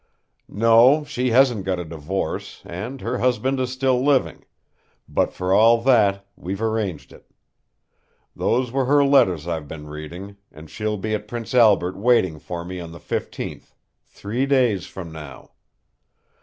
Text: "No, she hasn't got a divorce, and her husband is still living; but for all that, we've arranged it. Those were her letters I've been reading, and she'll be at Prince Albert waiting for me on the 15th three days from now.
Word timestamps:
"No, 0.49 1.03
she 1.03 1.29
hasn't 1.29 1.63
got 1.63 1.77
a 1.77 1.85
divorce, 1.85 2.63
and 2.65 3.01
her 3.01 3.19
husband 3.19 3.59
is 3.59 3.71
still 3.71 4.03
living; 4.03 4.43
but 5.07 5.31
for 5.31 5.53
all 5.53 5.79
that, 5.83 6.25
we've 6.35 6.59
arranged 6.63 7.13
it. 7.13 7.29
Those 8.35 8.71
were 8.71 8.85
her 8.85 9.03
letters 9.05 9.47
I've 9.47 9.67
been 9.67 9.85
reading, 9.85 10.37
and 10.51 10.71
she'll 10.71 10.97
be 10.97 11.13
at 11.13 11.27
Prince 11.27 11.53
Albert 11.53 11.95
waiting 11.97 12.39
for 12.39 12.65
me 12.65 12.79
on 12.79 12.93
the 12.93 12.99
15th 12.99 13.73
three 14.07 14.47
days 14.47 14.87
from 14.87 15.11
now. 15.11 15.51